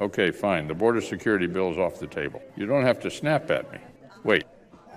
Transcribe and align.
Okay, 0.00 0.30
fine. 0.30 0.66
The 0.66 0.74
border 0.74 1.00
security 1.00 1.46
bill 1.46 1.70
is 1.70 1.78
off 1.78 2.00
the 2.00 2.06
table. 2.06 2.42
You 2.56 2.66
don't 2.66 2.84
have 2.84 3.00
to 3.00 3.10
snap 3.10 3.50
at 3.50 3.70
me. 3.70 3.78
Wait, 4.24 4.44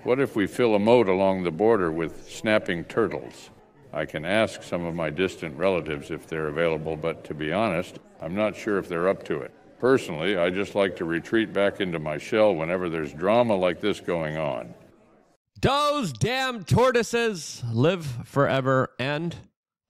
what 0.04 0.20
if 0.20 0.36
we 0.36 0.48
fill 0.48 0.76
a 0.76 0.80
moat 0.80 1.10
along 1.10 1.44
the 1.44 1.52
border 1.52 1.92
with 1.92 2.30
snapping 2.30 2.86
turtles? 2.86 3.50
I 3.92 4.06
can 4.06 4.26
ask 4.26 4.64
some 4.64 4.86
of 4.86 4.96
my 4.96 5.10
distant 5.10 5.58
relatives 5.58 6.10
if 6.10 6.26
they're 6.28 6.48
available, 6.48 6.96
but 6.96 7.24
to 7.26 7.34
be 7.34 7.52
honest, 7.52 8.00
I'm 8.22 8.34
not 8.34 8.56
sure 8.56 8.78
if 8.80 8.88
they're 8.88 9.10
up 9.10 9.24
to 9.26 9.42
it. 9.42 9.52
Personally, 9.80 10.38
I 10.38 10.50
just 10.50 10.76
like 10.76 10.96
to 10.96 11.06
retreat 11.06 11.52
back 11.52 11.82
into 11.82 12.00
my 12.00 12.18
shell 12.18 12.56
whenever 12.56 12.90
there's 12.90 13.14
drama 13.14 13.56
like 13.56 13.82
this 13.82 14.00
going 14.00 14.38
on. 14.38 14.74
Those 15.62 16.12
damn 16.14 16.64
tortoises 16.64 17.64
live 17.72 18.06
forever 18.26 18.90
and 18.98 19.36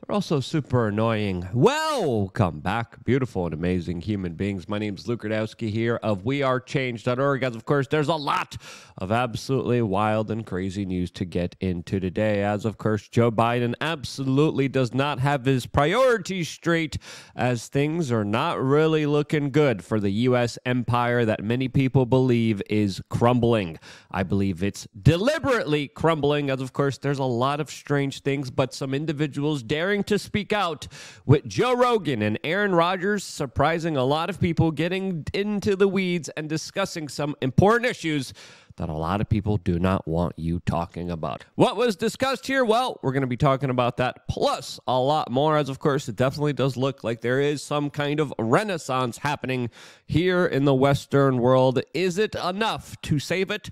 they're 0.06 0.14
also 0.14 0.42
super 0.42 0.90
annoying. 0.90 1.48
Welcome 1.54 2.60
back, 2.60 3.02
beautiful 3.06 3.46
and 3.46 3.54
amazing 3.54 4.02
human 4.02 4.34
beings. 4.34 4.68
My 4.68 4.78
name 4.78 4.96
is 4.96 5.08
Luke 5.08 5.24
Rudkowski 5.24 5.70
here 5.70 5.96
of 6.04 6.26
WeAreChange.org. 6.26 7.44
As 7.44 7.56
of 7.56 7.64
course, 7.64 7.88
there's 7.88 8.10
a 8.10 8.16
lot 8.16 8.58
of 8.98 9.14
absolutely 9.14 9.82
wild 9.82 10.30
and 10.30 10.46
crazy 10.46 10.86
news 10.86 11.10
to 11.12 11.24
get 11.24 11.56
into 11.62 12.02
today. 12.02 12.44
As 12.44 12.66
of 12.66 12.78
course, 12.78 13.08
Joe 13.08 13.32
Biden 13.32 13.76
absolutely 13.80 14.68
does 14.68 14.94
not 14.94 15.20
have 15.20 15.46
his 15.46 15.66
priorities 15.66 16.50
straight, 16.50 16.98
as 17.34 17.70
things 17.70 18.12
are 18.12 18.26
not 18.26 18.62
really 18.62 19.06
looking 19.06 19.52
good 19.52 19.86
for 19.86 20.02
the 20.02 20.12
U.S. 20.12 20.60
empire 20.66 21.24
that 21.24 21.46
many 21.46 21.70
people 21.70 22.06
believe 22.06 22.62
is 22.70 23.02
crumbling. 23.10 23.80
I 24.12 24.24
believe 24.24 24.64
it's 24.64 24.86
deliberately 25.02 25.88
crumbling, 25.88 26.50
as 26.50 26.60
of 26.60 26.74
course, 26.74 26.98
there's 26.98 27.20
a 27.20 27.24
lot 27.24 27.62
of 27.62 27.70
strange 27.72 28.22
things, 28.22 28.52
but 28.52 28.74
some 28.74 28.94
individuals 28.94 29.64
daring 29.64 29.93
daring 29.94 30.04
to 30.04 30.18
speak 30.18 30.52
out 30.52 30.88
with 31.24 31.48
Joe 31.48 31.76
Rogan 31.76 32.24
and 32.24 32.40
Aaron 32.44 32.74
Rodgers 32.74 33.24
surprising 33.24 33.96
a 33.96 34.04
lot 34.04 34.28
of 34.28 34.40
people, 34.40 34.72
getting 34.72 35.24
into 35.36 35.76
the 35.76 35.88
weeds 35.88 36.30
and 36.30 36.50
discussing 36.50 37.08
some 37.08 37.36
important 37.44 37.88
issues 37.88 38.34
that 38.78 38.90
a 38.90 38.94
lot 38.94 39.22
of 39.22 39.30
people 39.30 39.58
do 39.58 39.78
not 39.78 40.08
want 40.08 40.34
you 40.36 40.60
talking 40.66 41.12
about. 41.12 41.46
What 41.54 41.78
was 41.78 41.96
discussed 41.96 42.48
here? 42.48 42.66
Well, 42.66 43.00
we're 43.04 43.12
going 43.12 43.22
to 43.22 43.28
be 43.28 43.38
talking 43.38 43.70
about 43.70 43.98
that 43.98 44.28
plus 44.28 44.80
a 44.88 45.00
lot 45.00 45.30
more, 45.30 45.58
as 45.58 45.70
of 45.70 45.78
course, 45.78 46.10
it 46.10 46.16
definitely 46.16 46.54
does 46.54 46.76
look 46.76 47.04
like 47.04 47.22
there 47.22 47.40
is 47.40 47.62
some 47.62 47.92
kind 47.92 48.20
of 48.20 48.34
renaissance 48.40 49.20
happening 49.20 49.70
here 50.08 50.44
in 50.44 50.66
the 50.66 50.74
Western 50.74 51.38
world. 51.38 51.82
Is 51.94 52.18
it 52.18 52.34
enough 52.34 53.00
to 53.04 53.20
save 53.20 53.52
it? 53.52 53.70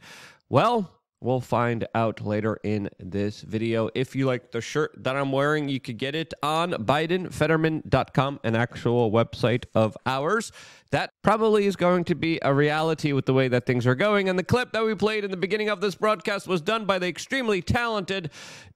Well, 0.50 1.01
We'll 1.24 1.40
find 1.40 1.88
out 1.94 2.22
later 2.22 2.58
in 2.64 2.90
this 3.00 3.42
video. 3.42 3.92
If 3.94 4.16
you 4.16 4.26
like 4.26 4.50
the 4.50 4.60
shirt 4.60 4.92
that 5.04 5.16
I'm 5.16 5.32
wearing, 5.32 5.70
you 5.70 5.80
could 5.80 6.00
get 6.00 6.16
it 6.16 6.34
on 6.42 6.72
BidenFetterman.com, 6.72 8.40
an 8.44 8.56
actual 8.56 9.12
website 9.12 9.66
of 9.76 9.96
ours. 10.08 10.52
That 10.90 11.12
probably 11.22 11.68
is 11.68 11.76
going 11.76 12.06
to 12.06 12.16
be 12.16 12.40
a 12.42 12.52
reality 12.52 13.14
with 13.14 13.28
the 13.28 13.34
way 13.34 13.48
that 13.50 13.68
things 13.68 13.86
are 13.86 13.94
going. 13.94 14.30
And 14.30 14.40
the 14.40 14.44
clip 14.44 14.72
that 14.72 14.84
we 14.84 14.96
played 14.96 15.24
in 15.24 15.30
the 15.30 15.38
beginning 15.38 15.70
of 15.70 15.80
this 15.80 15.94
broadcast 15.94 16.48
was 16.48 16.60
done 16.60 16.86
by 16.86 16.98
the 16.98 17.08
extremely 17.08 17.62
talented 17.62 18.32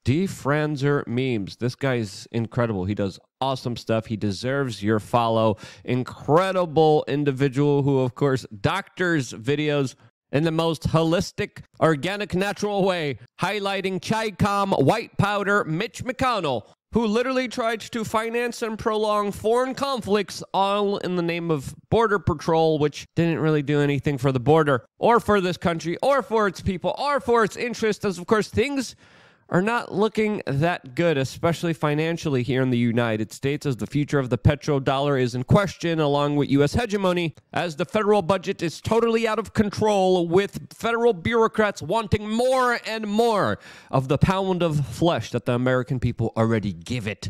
Defranzer 0.05 1.05
Memes. 1.07 1.55
This 1.55 1.73
guy's 1.73 2.27
incredible. 2.31 2.85
He 2.85 2.93
does 2.93 3.19
awesome 3.41 3.75
stuff. 3.75 4.05
He 4.05 4.17
deserves 4.17 4.83
your 4.83 4.99
follow. 4.99 5.57
Incredible 5.83 7.03
individual 7.07 7.81
who, 7.81 7.99
of 7.99 8.13
course, 8.13 8.45
doctors 8.61 9.33
videos 9.33 9.95
in 10.31 10.43
the 10.43 10.51
most 10.51 10.83
holistic, 10.83 11.63
organic, 11.79 12.33
natural 12.35 12.83
way, 12.83 13.17
highlighting 13.41 13.99
CHICOM, 13.99 14.83
white 14.83 15.17
powder, 15.17 15.63
Mitch 15.63 16.03
McConnell, 16.03 16.63
who 16.95 17.05
literally 17.05 17.47
tried 17.47 17.81
to 17.81 18.05
finance 18.05 18.61
and 18.61 18.79
prolong 18.79 19.31
foreign 19.31 19.75
conflicts 19.75 20.41
all 20.53 20.97
in 20.99 21.17
the 21.17 21.21
name 21.21 21.51
of 21.51 21.75
border 21.89 22.19
patrol, 22.19 22.79
which 22.79 23.05
didn't 23.15 23.39
really 23.39 23.61
do 23.61 23.81
anything 23.81 24.17
for 24.17 24.31
the 24.31 24.39
border 24.39 24.85
or 24.97 25.19
for 25.19 25.41
this 25.41 25.57
country 25.57 25.97
or 26.01 26.21
for 26.21 26.47
its 26.47 26.61
people 26.61 26.95
or 26.97 27.19
for 27.19 27.43
its 27.43 27.57
interests, 27.57 28.05
as 28.05 28.17
of 28.17 28.25
course 28.27 28.47
things 28.47 28.95
are 29.49 29.61
not 29.61 29.93
looking 29.93 30.41
that 30.47 30.95
good, 30.95 31.17
especially 31.17 31.73
financially 31.73 32.41
here 32.43 32.61
in 32.61 32.71
the 32.71 32.77
United 32.77 33.31
States, 33.31 33.65
as 33.65 33.77
the 33.77 33.87
future 33.87 34.19
of 34.19 34.29
the 34.29 34.37
petrodollar 34.37 35.21
is 35.21 35.35
in 35.35 35.43
question, 35.43 35.99
along 35.99 36.35
with 36.35 36.49
U.S. 36.49 36.73
hegemony, 36.73 37.35
as 37.53 37.75
the 37.75 37.85
federal 37.85 38.21
budget 38.21 38.61
is 38.61 38.81
totally 38.81 39.27
out 39.27 39.39
of 39.39 39.53
control, 39.53 40.27
with 40.27 40.73
federal 40.73 41.13
bureaucrats 41.13 41.81
wanting 41.81 42.27
more 42.29 42.79
and 42.87 43.07
more 43.07 43.59
of 43.91 44.07
the 44.07 44.17
pound 44.17 44.63
of 44.63 44.85
flesh 44.85 45.31
that 45.31 45.45
the 45.45 45.53
American 45.53 45.99
people 45.99 46.33
already 46.35 46.73
give 46.73 47.07
it. 47.07 47.29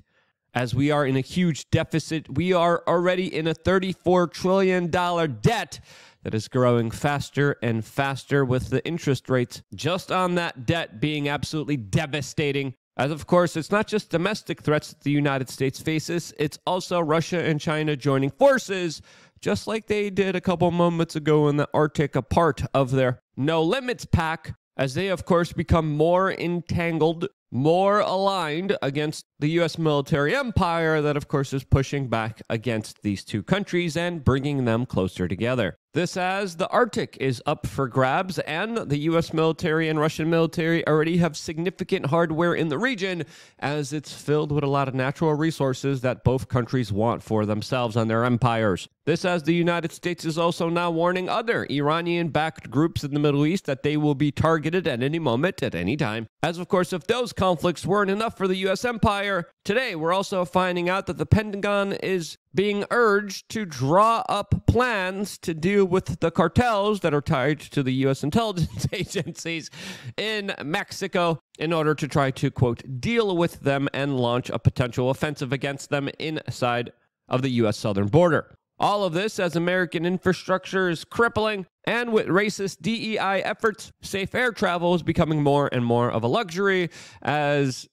As 0.56 0.74
we 0.74 0.90
are 0.90 1.06
in 1.06 1.18
a 1.18 1.22
huge 1.22 1.70
deficit, 1.70 2.34
we 2.38 2.54
are 2.54 2.82
already 2.88 3.36
in 3.36 3.46
a 3.46 3.54
$34 3.54 4.32
trillion 4.32 4.88
debt 4.90 5.82
that 6.24 6.34
is 6.34 6.48
growing 6.48 6.92
faster 6.92 7.58
and 7.62 7.84
faster 7.84 8.46
with 8.46 8.70
the 8.70 8.84
interest 8.88 9.30
rates 9.30 9.62
just 9.76 10.14
on 10.14 10.36
that 10.36 10.66
debt 10.66 11.02
being 11.02 11.28
absolutely 11.28 11.76
devastating. 11.76 12.74
As 12.96 13.12
of 13.12 13.28
course, 13.28 13.58
it's 13.58 13.70
not 13.70 13.86
just 13.86 14.10
domestic 14.10 14.62
threats 14.62 14.92
that 14.92 15.02
the 15.02 15.12
United 15.12 15.50
States 15.50 15.82
faces, 15.82 16.34
it's 16.40 16.58
also 16.66 17.02
Russia 17.02 17.44
and 17.44 17.60
China 17.60 17.98
joining 17.98 18.32
forces, 18.32 19.02
just 19.42 19.68
like 19.68 19.88
they 19.88 20.10
did 20.10 20.38
a 20.38 20.42
couple 20.42 20.72
moments 20.72 21.18
ago 21.18 21.50
in 21.50 21.58
the 21.58 21.68
Arctic, 21.74 22.16
a 22.16 22.22
part 22.22 22.64
of 22.74 22.92
their 22.92 23.20
No 23.36 23.62
Limits 23.62 24.06
pack, 24.06 24.56
as 24.78 24.94
they, 24.94 25.10
of 25.10 25.26
course, 25.26 25.52
become 25.52 25.98
more 25.98 26.32
entangled 26.32 27.28
more 27.56 28.00
aligned 28.00 28.78
against 28.82 29.26
the 29.40 29.50
U.S. 29.52 29.78
military 29.78 30.36
empire 30.36 31.02
that, 31.02 31.18
of 31.18 31.28
course, 31.28 31.52
is 31.52 31.64
pushing 31.64 32.08
back 32.08 32.42
against 32.50 33.02
these 33.02 33.24
two 33.24 33.44
countries 33.44 33.98
and 33.98 34.24
bringing 34.24 34.66
them 34.66 34.86
closer 34.86 35.28
together. 35.28 35.78
This 35.96 36.18
as 36.18 36.58
the 36.58 36.68
Arctic 36.72 37.16
is 37.22 37.42
up 37.46 37.66
for 37.66 37.88
grabs, 37.88 38.38
and 38.40 38.78
the 38.78 38.98
U.S. 39.00 39.32
military 39.32 39.88
and 39.88 39.98
Russian 39.98 40.30
military 40.30 40.86
already 40.86 41.18
have 41.18 41.38
significant 41.38 42.08
hardware 42.08 42.54
in 42.54 42.68
the 42.68 42.78
region, 42.78 43.24
as 43.60 43.94
it's 43.94 44.12
filled 44.12 44.52
with 44.52 44.66
a 44.66 44.68
lot 44.68 44.90
of 44.90 44.94
natural 44.94 45.34
resources 45.34 46.02
that 46.02 46.26
both 46.26 46.50
countries 46.50 46.92
want 46.92 47.24
for 47.24 47.46
themselves 47.46 47.96
and 47.96 48.10
their 48.10 48.26
empires. 48.26 48.90
This 49.06 49.24
as 49.24 49.44
the 49.44 49.54
United 49.54 49.94
States 49.94 50.26
is 50.26 50.38
also 50.38 50.68
now 50.68 50.92
warning 50.92 51.30
other 51.30 51.66
Iranian 51.70 52.28
backed 52.28 52.70
groups 52.70 53.06
in 53.06 53.14
the 53.14 53.20
Middle 53.20 53.46
East 53.46 53.66
that 53.66 53.84
they 53.84 53.96
will 53.96 54.16
be 54.16 54.32
targeted 54.32 54.88
at 54.88 55.02
any 55.02 55.20
moment, 55.20 55.64
at 55.64 55.76
any 55.76 55.96
time. 55.96 56.28
As 56.44 56.58
of 56.58 56.68
course, 56.68 56.92
if 56.92 57.08
those 57.08 57.32
conflicts 57.32 57.86
weren't 57.86 58.12
enough 58.12 58.36
for 58.36 58.50
the 58.50 58.58
U.S. 58.58 58.84
empire, 58.84 59.25
today 59.64 59.96
we're 59.96 60.14
also 60.14 60.46
finding 60.46 60.90
out 60.90 61.06
that 61.08 61.18
the 61.18 61.26
Pentagon 61.26 61.94
is 61.94 62.38
being 62.54 62.86
urged 62.92 63.50
to 63.50 63.66
draw 63.66 64.24
up 64.30 64.66
plans 64.68 65.38
to 65.40 65.54
deal 65.54 65.86
with 65.86 66.20
the 66.20 66.32
cartels 66.32 67.02
that 67.02 67.14
are 67.14 67.22
tied 67.22 67.60
to 67.60 67.84
the 67.84 67.94
U.S. 67.94 68.24
intelligence 68.30 68.88
agencies 68.94 69.70
in 70.18 70.54
Mexico 70.64 71.40
in 71.60 71.74
order 71.74 71.96
to 71.96 72.08
try 72.08 72.32
to, 72.32 72.52
quote, 72.52 72.84
deal 73.00 73.36
with 73.36 73.62
them 73.62 73.90
and 73.94 74.18
launch 74.18 74.50
a 74.50 74.60
potential 74.60 75.10
offensive 75.10 75.52
against 75.52 75.90
them 75.90 76.10
inside 76.20 76.92
of 77.28 77.42
the 77.42 77.50
U.S. 77.50 77.78
southern 77.78 78.08
border. 78.08 78.56
All 78.78 79.06
of 79.06 79.14
this 79.14 79.40
as 79.40 79.56
American 79.56 80.06
infrastructure 80.06 80.90
is 80.90 81.06
crippling, 81.06 81.66
and 81.86 82.12
with 82.12 82.28
racist 82.28 82.82
DEI 82.82 83.42
efforts, 83.42 83.92
safe 84.02 84.36
air 84.36 84.52
travel 84.52 84.94
is 84.96 85.02
becoming 85.02 85.42
more 85.42 85.70
and 85.72 85.86
more 85.86 86.12
of 86.12 86.24
a 86.24 86.28
luxury. 86.28 86.90
As 87.22 87.88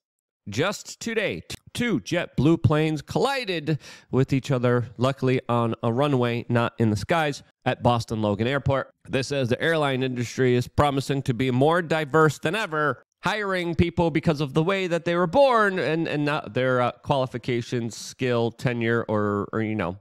just 0.49 1.01
today, 1.01 1.43
two 1.75 2.01
JetBlue 2.01 2.63
planes 2.63 3.03
collided 3.03 3.79
with 4.11 4.33
each 4.33 4.51
other, 4.51 4.87
luckily 4.97 5.41
on 5.49 5.75
a 5.83 5.93
runway, 5.93 6.45
not 6.49 6.75
in 6.79 6.91
the 6.91 6.97
skies, 6.97 7.43
at 7.65 7.83
Boston 7.83 8.23
Logan 8.23 8.47
Airport. 8.47 8.91
This 9.09 9.29
says 9.29 9.49
the 9.49 9.63
airline 9.63 10.03
industry 10.03 10.55
is 10.55 10.67
promising 10.69 11.23
to 11.23 11.35
be 11.35 11.51
more 11.51 11.83
diverse 11.83 12.39
than 12.39 12.55
ever 12.55 13.03
hiring 13.23 13.75
people 13.75 14.11
because 14.11 14.41
of 14.41 14.53
the 14.53 14.63
way 14.63 14.89
that 14.89 15.05
they 15.05 15.15
were 15.15 15.29
born 15.29 15.79
and, 15.79 16.09
and 16.09 16.25
not 16.25 16.55
their 16.55 16.81
uh, 16.81 16.91
qualifications, 16.91 17.97
skill, 17.97 18.51
tenure, 18.51 19.05
or, 19.09 19.49
or, 19.53 19.63
you 19.63 19.77
know, 19.77 19.97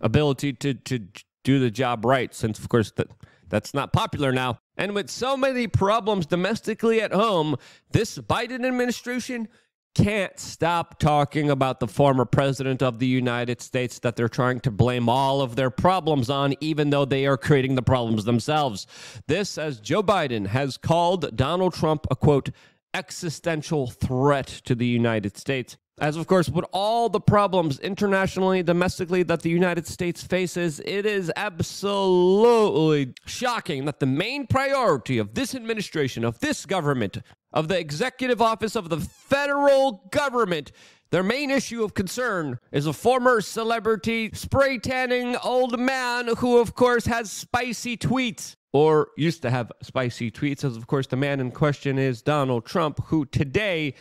ability 0.00 0.52
to 0.52 0.74
to 0.74 1.00
do 1.42 1.58
the 1.58 1.70
job 1.70 2.04
right 2.04 2.34
since 2.34 2.58
of 2.58 2.68
course 2.68 2.90
that 2.92 3.08
that's 3.48 3.74
not 3.74 3.92
popular 3.92 4.32
now 4.32 4.58
and 4.76 4.94
with 4.94 5.10
so 5.10 5.36
many 5.36 5.66
problems 5.66 6.26
domestically 6.26 7.00
at 7.00 7.12
home 7.12 7.56
this 7.92 8.18
biden 8.18 8.66
administration 8.66 9.48
can't 9.94 10.38
stop 10.38 10.98
talking 10.98 11.50
about 11.50 11.80
the 11.80 11.86
former 11.86 12.24
president 12.24 12.82
of 12.82 12.98
the 12.98 13.06
United 13.06 13.60
States 13.60 13.98
that 14.00 14.16
they're 14.16 14.28
trying 14.28 14.60
to 14.60 14.70
blame 14.70 15.08
all 15.08 15.40
of 15.40 15.56
their 15.56 15.70
problems 15.70 16.28
on, 16.28 16.54
even 16.60 16.90
though 16.90 17.04
they 17.04 17.26
are 17.26 17.36
creating 17.36 17.74
the 17.74 17.82
problems 17.82 18.24
themselves. 18.24 18.86
This, 19.28 19.56
as 19.56 19.80
Joe 19.80 20.02
Biden 20.02 20.48
has 20.48 20.76
called 20.76 21.36
Donald 21.36 21.74
Trump 21.74 22.06
a 22.10 22.16
quote, 22.16 22.50
existential 22.92 23.88
threat 23.88 24.46
to 24.46 24.74
the 24.74 24.86
United 24.86 25.36
States. 25.36 25.76
As 26.00 26.16
of 26.16 26.26
course, 26.26 26.48
with 26.48 26.64
all 26.72 27.08
the 27.08 27.20
problems 27.20 27.78
internationally, 27.78 28.64
domestically 28.64 29.22
that 29.24 29.42
the 29.42 29.50
United 29.50 29.86
States 29.86 30.24
faces, 30.24 30.80
it 30.84 31.06
is 31.06 31.30
absolutely 31.36 33.14
shocking 33.26 33.84
that 33.84 34.00
the 34.00 34.06
main 34.06 34.48
priority 34.48 35.18
of 35.18 35.34
this 35.34 35.54
administration, 35.54 36.24
of 36.24 36.40
this 36.40 36.66
government, 36.66 37.18
of 37.54 37.68
the 37.68 37.78
executive 37.78 38.42
office 38.42 38.76
of 38.76 38.90
the 38.90 39.00
federal 39.00 40.06
government, 40.10 40.72
Their 41.14 41.22
main 41.22 41.52
issue 41.52 41.84
of 41.84 41.94
concern 41.94 42.58
is 42.72 42.86
a 42.86 42.92
former 42.92 43.40
celebrity 43.40 44.30
spray 44.34 44.78
tanning 44.78 45.36
old 45.36 45.78
man 45.78 46.26
who, 46.38 46.58
of 46.58 46.74
course, 46.74 47.06
has 47.06 47.30
spicy 47.30 47.96
tweets. 47.96 48.56
Or 48.72 49.10
used 49.16 49.42
to 49.42 49.50
have 49.50 49.70
spicy 49.80 50.32
tweets, 50.32 50.64
as 50.64 50.76
of 50.76 50.88
course 50.88 51.06
the 51.06 51.14
man 51.14 51.38
in 51.38 51.52
question 51.52 51.96
is 51.96 52.20
Donald 52.20 52.66
Trump, 52.66 52.98
who 53.04 53.26
today 53.26 53.94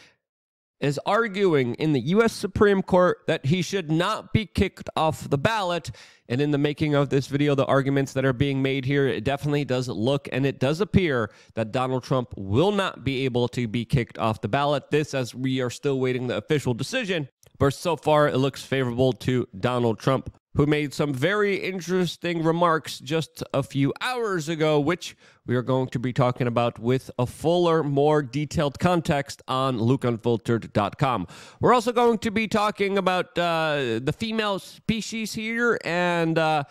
is 0.83 0.99
arguing 1.05 1.75
in 1.75 1.93
the 1.93 2.01
U.S. 2.01 2.33
Supreme 2.33 2.83
Court 2.83 3.19
that 3.25 3.45
he 3.45 3.61
should 3.61 3.89
not 3.89 4.33
be 4.33 4.45
kicked 4.45 4.89
off 4.97 5.29
the 5.29 5.37
ballot. 5.37 5.91
And 6.27 6.41
in 6.41 6.51
the 6.51 6.57
making 6.57 6.93
of 6.93 7.09
this 7.09 7.27
video, 7.27 7.55
the 7.55 7.65
arguments 7.65 8.11
that 8.13 8.25
are 8.25 8.33
being 8.33 8.61
made 8.61 8.83
here, 8.83 9.07
it 9.07 9.23
definitely 9.23 9.63
does 9.63 9.87
look 9.87 10.27
and 10.33 10.45
it 10.45 10.59
does 10.59 10.81
appear 10.81 11.31
that 11.53 11.71
Donald 11.71 12.03
Trump 12.03 12.33
will 12.35 12.73
not 12.73 13.05
be 13.05 13.23
able 13.23 13.47
to 13.49 13.65
be 13.65 13.85
kicked 13.85 14.17
off 14.19 14.41
the 14.41 14.49
ballot. 14.49 14.91
This, 14.91 15.13
as 15.13 15.33
we 15.33 15.61
are 15.61 15.69
still 15.69 16.01
waiting 16.01 16.27
the 16.27 16.37
official 16.37 16.73
decision. 16.73 17.29
But 17.59 17.73
so 17.73 17.95
far, 17.95 18.27
it 18.27 18.37
looks 18.37 18.63
favorable 18.63 19.13
to 19.13 19.47
Donald 19.57 19.99
Trump 19.99 20.35
who 20.55 20.65
made 20.65 20.93
some 20.93 21.13
very 21.13 21.55
interesting 21.55 22.43
remarks 22.43 22.99
just 22.99 23.43
a 23.53 23.63
few 23.63 23.93
hours 24.01 24.49
ago, 24.49 24.79
which 24.79 25.17
we 25.45 25.55
are 25.55 25.63
going 25.63 25.87
to 25.89 25.99
be 25.99 26.13
talking 26.13 26.47
about 26.47 26.79
with 26.79 27.09
a 27.17 27.25
fuller, 27.25 27.83
more 27.83 28.21
detailed 28.21 28.79
context 28.79 29.41
on 29.47 29.77
lukeunfiltered.com. 29.77 31.27
We're 31.59 31.73
also 31.73 31.91
going 31.91 32.19
to 32.19 32.31
be 32.31 32.47
talking 32.47 32.97
about 32.97 33.37
uh, 33.37 33.99
the 34.01 34.13
female 34.17 34.59
species 34.59 35.33
here 35.33 35.79
and. 35.83 36.37
Uh, 36.37 36.63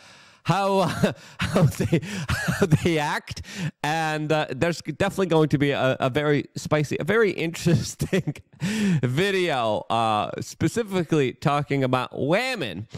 how 0.45 0.83
how 1.39 1.63
they 1.63 2.01
how 2.03 2.67
they 2.67 2.99
act, 2.99 3.43
and 3.85 4.33
uh, 4.33 4.47
there's 4.51 4.83
definitely 4.83 5.27
going 5.27 5.49
to 5.51 5.57
be 5.57 5.71
a, 5.71 5.97
a, 6.01 6.11
very 6.11 6.47
spicy, 6.57 6.97
a 6.99 7.05
very 7.05 7.31
interesting 7.31 8.35
video, 8.61 9.87
uh, 9.89 10.33
specifically 10.41 11.33
talking 11.33 11.85
about 11.85 12.11
women 12.19 12.89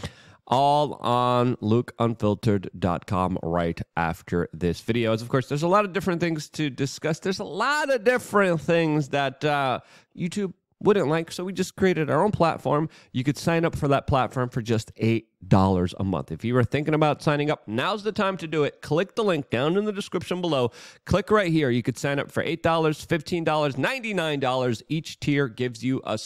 all 0.47 0.93
on 0.95 1.55
lukeunfiltered.com 1.57 3.39
right 3.43 3.81
after 3.97 4.49
this 4.53 4.81
video. 4.81 5.13
As 5.13 5.21
of 5.21 5.29
course, 5.29 5.47
there's 5.47 5.63
a 5.63 5.67
lot 5.67 5.85
of 5.85 5.93
different 5.93 6.21
things 6.21 6.49
to 6.51 6.69
discuss. 6.69 7.19
There's 7.19 7.39
a 7.39 7.43
lot 7.43 7.89
of 7.89 8.03
different 8.03 8.61
things 8.61 9.09
that 9.09 9.43
uh, 9.43 9.79
YouTube 10.17 10.53
wouldn't 10.79 11.07
like, 11.07 11.31
so 11.31 11.43
we 11.43 11.53
just 11.53 11.75
created 11.75 12.09
our 12.09 12.23
own 12.23 12.31
platform. 12.31 12.89
You 13.11 13.23
could 13.23 13.37
sign 13.37 13.65
up 13.65 13.75
for 13.75 13.87
that 13.87 14.07
platform 14.07 14.49
for 14.49 14.61
just 14.61 14.91
eight 14.97 15.29
dollars 15.47 15.93
a 15.99 16.03
month. 16.03 16.31
If 16.31 16.43
you 16.43 16.53
were 16.53 16.63
thinking 16.63 16.93
about 16.93 17.21
signing 17.21 17.49
up, 17.49 17.67
now's 17.67 18.03
the 18.03 18.11
time 18.11 18.37
to 18.37 18.47
do 18.47 18.63
it. 18.63 18.81
Click 18.81 19.15
the 19.15 19.23
link 19.23 19.49
down 19.49 19.77
in 19.77 19.85
the 19.85 19.93
description 19.93 20.41
below. 20.41 20.71
Click 21.05 21.31
right 21.31 21.51
here. 21.51 21.69
You 21.69 21.83
could 21.83 21.97
sign 21.97 22.19
up 22.19 22.31
for 22.31 22.43
$8, 22.43 22.61
$15, 22.61 23.45
$99. 23.45 24.81
Each 24.89 25.19
tier 25.19 25.47
gives 25.47 25.83
you 25.83 26.01
a 26.03 26.17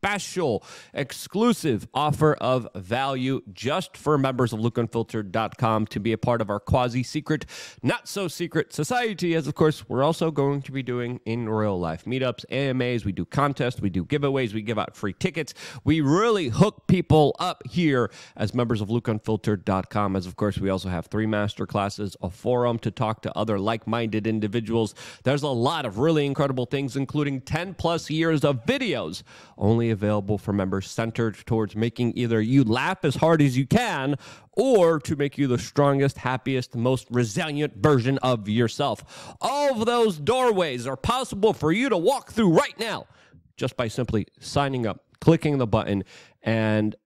special 0.00 0.62
exclusive 0.92 1.88
offer 1.94 2.34
of 2.34 2.68
value 2.74 3.40
just 3.52 3.96
for 3.96 4.18
members 4.18 4.52
of 4.52 4.60
lukeunfiltered.com 4.60 5.86
to 5.86 5.98
be 5.98 6.12
a 6.12 6.18
part 6.18 6.40
of 6.42 6.50
our 6.50 6.60
quasi 6.60 7.02
secret, 7.02 7.46
not 7.82 8.06
so 8.06 8.28
secret 8.28 8.72
society. 8.72 9.34
As 9.34 9.46
of 9.46 9.54
course, 9.54 9.88
we're 9.88 10.04
also 10.04 10.30
going 10.30 10.60
to 10.62 10.70
be 10.70 10.82
doing 10.82 11.18
in 11.24 11.48
real 11.48 11.80
life 11.80 12.04
meetups, 12.04 12.44
AMAs, 12.52 13.04
we 13.04 13.12
do 13.12 13.24
contests, 13.24 13.80
we 13.80 13.88
do 13.90 14.04
giveaways, 14.04 14.52
we 14.52 14.62
give 14.62 14.78
out 14.78 14.94
free 14.94 15.14
tickets. 15.14 15.54
We 15.82 16.02
really 16.02 16.50
hook 16.50 16.86
people 16.86 17.34
up 17.38 17.62
here 17.66 18.10
as 18.36 18.54
members 18.54 18.80
of 18.80 18.88
lukeunfiltered.com. 18.88 20.14
As 20.14 20.26
of 20.26 20.36
course, 20.36 20.58
we 20.58 20.68
also 20.68 20.90
have 20.90 21.06
three 21.06 21.26
master 21.26 21.66
classes, 21.66 22.16
a 22.22 22.30
forum 22.30 22.78
to 22.80 22.90
talk 22.90 23.22
to 23.22 23.36
other 23.36 23.58
like 23.58 23.86
minded 23.86 24.26
individuals. 24.26 24.94
There's 25.24 25.42
a 25.42 25.48
lot 25.48 25.86
of 25.86 25.98
really 25.98 26.26
incredible 26.26 26.66
things, 26.66 26.96
including 26.96 27.40
10 27.40 27.74
plus 27.74 28.10
years 28.10 28.44
of 28.44 28.64
videos 28.66 29.22
only 29.58 29.85
only 29.86 29.92
available 29.92 30.36
for 30.36 30.52
members 30.52 30.90
centered 30.90 31.36
towards 31.46 31.76
making 31.76 32.12
either 32.16 32.40
you 32.40 32.64
laugh 32.64 33.04
as 33.04 33.14
hard 33.16 33.40
as 33.40 33.56
you 33.56 33.66
can 33.66 34.16
or 34.52 34.98
to 34.98 35.14
make 35.14 35.38
you 35.38 35.46
the 35.46 35.58
strongest, 35.58 36.18
happiest, 36.18 36.74
most 36.74 37.06
resilient 37.10 37.76
version 37.76 38.18
of 38.18 38.48
yourself. 38.48 39.36
All 39.40 39.80
of 39.80 39.86
those 39.86 40.18
doorways 40.18 40.86
are 40.86 40.96
possible 40.96 41.52
for 41.52 41.70
you 41.70 41.88
to 41.88 41.96
walk 41.96 42.32
through 42.32 42.50
right 42.50 42.78
now 42.80 43.06
just 43.56 43.76
by 43.76 43.88
simply 43.88 44.26
signing 44.40 44.86
up, 44.86 45.04
clicking 45.20 45.58
the 45.58 45.66
button, 45.66 46.02
and 46.42 46.96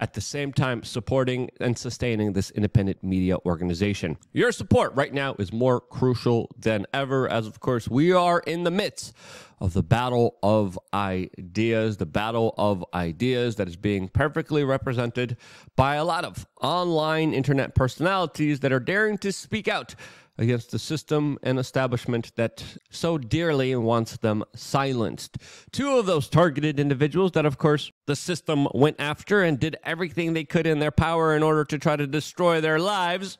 at 0.00 0.14
the 0.14 0.20
same 0.20 0.52
time 0.52 0.82
supporting 0.82 1.48
and 1.60 1.78
sustaining 1.78 2.32
this 2.32 2.50
independent 2.50 3.02
media 3.04 3.36
organization. 3.46 4.16
Your 4.32 4.50
support 4.50 4.92
right 4.96 5.12
now 5.12 5.36
is 5.38 5.52
more 5.52 5.80
crucial 5.80 6.50
than 6.58 6.86
ever, 6.92 7.28
as 7.28 7.46
of 7.46 7.60
course, 7.60 7.88
we 7.88 8.12
are 8.12 8.40
in 8.40 8.64
the 8.64 8.72
midst 8.72 9.14
of 9.64 9.72
the 9.72 9.82
battle 9.82 10.36
of 10.42 10.78
ideas, 10.92 11.96
the 11.96 12.04
battle 12.04 12.54
of 12.58 12.84
ideas 12.92 13.56
that 13.56 13.66
is 13.66 13.76
being 13.76 14.08
perfectly 14.08 14.62
represented 14.62 15.38
by 15.74 15.94
a 15.94 16.04
lot 16.04 16.22
of 16.22 16.46
online 16.60 17.32
internet 17.32 17.74
personalities 17.74 18.60
that 18.60 18.72
are 18.72 18.80
daring 18.80 19.16
to 19.16 19.32
speak 19.32 19.66
out 19.66 19.94
against 20.36 20.70
the 20.70 20.78
system 20.78 21.38
and 21.42 21.58
establishment 21.58 22.30
that 22.36 22.62
so 22.90 23.16
dearly 23.16 23.74
wants 23.74 24.18
them 24.18 24.44
silenced. 24.54 25.38
Two 25.72 25.96
of 25.96 26.04
those 26.04 26.28
targeted 26.28 26.78
individuals 26.78 27.32
that, 27.32 27.46
of 27.46 27.56
course, 27.56 27.90
the 28.06 28.16
system 28.16 28.68
went 28.74 28.96
after 28.98 29.42
and 29.42 29.58
did 29.58 29.76
everything 29.82 30.34
they 30.34 30.44
could 30.44 30.66
in 30.66 30.78
their 30.78 30.90
power 30.90 31.34
in 31.34 31.42
order 31.42 31.64
to 31.64 31.78
try 31.78 31.96
to 31.96 32.06
destroy 32.06 32.60
their 32.60 32.78
lives 32.78 33.38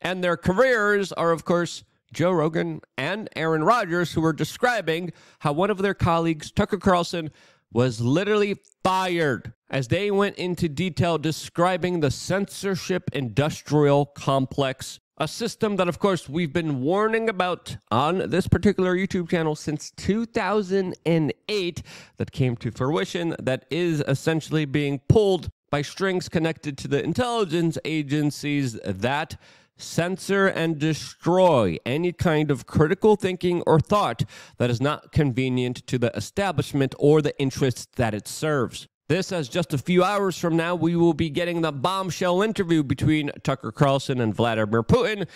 and 0.00 0.22
their 0.24 0.36
careers 0.36 1.12
are, 1.12 1.32
of 1.32 1.44
course, 1.44 1.84
Joe 2.12 2.32
Rogan 2.32 2.80
and 2.96 3.28
Aaron 3.36 3.64
Rodgers, 3.64 4.12
who 4.12 4.20
were 4.20 4.32
describing 4.32 5.12
how 5.40 5.52
one 5.52 5.70
of 5.70 5.78
their 5.78 5.94
colleagues, 5.94 6.50
Tucker 6.50 6.78
Carlson, 6.78 7.30
was 7.72 8.00
literally 8.00 8.56
fired 8.82 9.52
as 9.70 9.88
they 9.88 10.10
went 10.10 10.36
into 10.36 10.68
detail 10.68 11.18
describing 11.18 12.00
the 12.00 12.10
censorship 12.10 13.10
industrial 13.12 14.06
complex 14.06 15.00
a 15.18 15.28
system 15.28 15.76
that, 15.76 15.88
of 15.88 15.98
course, 15.98 16.28
we've 16.28 16.52
been 16.52 16.80
warning 16.80 17.28
about 17.28 17.76
on 17.90 18.30
this 18.30 18.46
particular 18.46 18.94
YouTube 18.94 19.28
channel 19.28 19.56
since 19.56 19.90
2008 19.96 21.82
that 22.16 22.32
came 22.32 22.56
to 22.56 22.70
fruition, 22.70 23.34
that 23.40 23.64
is 23.68 24.02
essentially 24.06 24.64
being 24.64 25.00
pulled 25.08 25.50
by 25.70 25.82
strings 25.82 26.28
connected 26.28 26.78
to 26.78 26.88
the 26.88 27.02
intelligence 27.02 27.76
agencies 27.84 28.74
that 28.84 29.36
censor 29.78 30.46
and 30.46 30.78
destroy 30.78 31.76
any 31.86 32.12
kind 32.12 32.50
of 32.50 32.66
critical 32.66 33.16
thinking 33.16 33.62
or 33.66 33.80
thought 33.80 34.24
that 34.58 34.70
is 34.70 34.80
not 34.80 35.12
convenient 35.12 35.86
to 35.86 35.98
the 35.98 36.14
establishment 36.16 36.94
or 36.98 37.22
the 37.22 37.38
interests 37.38 37.86
that 37.96 38.14
it 38.14 38.28
serves. 38.28 38.88
This, 39.08 39.32
as 39.32 39.48
just 39.48 39.72
a 39.72 39.78
few 39.78 40.04
hours 40.04 40.36
from 40.36 40.54
now, 40.54 40.74
we 40.74 40.94
will 40.94 41.14
be 41.14 41.30
getting 41.30 41.62
the 41.62 41.72
bombshell 41.72 42.42
interview 42.42 42.82
between 42.82 43.30
Tucker 43.42 43.72
Carlson 43.72 44.20
and 44.20 44.34
Vladimir 44.34 44.82
Putin. 44.82 45.26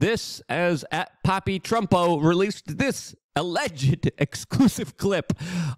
This, 0.00 0.42
as 0.48 0.84
at 0.90 1.12
Poppy 1.22 1.60
Trumpo 1.60 2.20
released 2.20 2.78
this 2.78 3.14
alleged 3.36 4.10
exclusive 4.18 4.96
clip 4.96 5.32